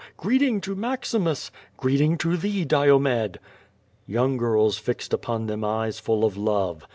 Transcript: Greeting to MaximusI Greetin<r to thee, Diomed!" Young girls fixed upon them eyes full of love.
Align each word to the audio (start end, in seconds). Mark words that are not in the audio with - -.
Greeting 0.17 0.59
to 0.61 0.75
MaximusI 0.75 1.51
Greetin<r 1.77 2.17
to 2.17 2.35
thee, 2.35 2.65
Diomed!" 2.65 3.37
Young 4.07 4.35
girls 4.35 4.79
fixed 4.79 5.13
upon 5.13 5.45
them 5.45 5.63
eyes 5.63 5.99
full 5.99 6.25
of 6.25 6.35
love. 6.35 6.87